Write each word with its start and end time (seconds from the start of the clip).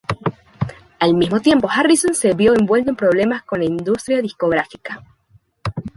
Al 0.99 1.13
mismo 1.13 1.41
tiempo, 1.41 1.69
Harrison 1.69 2.15
se 2.15 2.33
vio 2.33 2.55
envuelto 2.55 2.89
en 2.89 2.95
problemas 2.95 3.43
con 3.43 3.59
la 3.59 3.65
industria 3.65 4.19
discográfica. 4.19 5.03